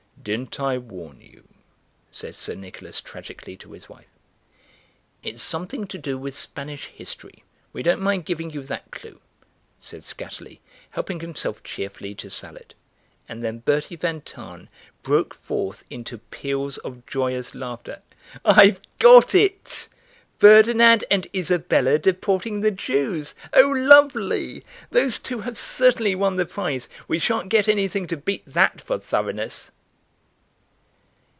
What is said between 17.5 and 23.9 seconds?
laughter. "I've got it! Ferdinand and Isabella deporting the Jews! Oh,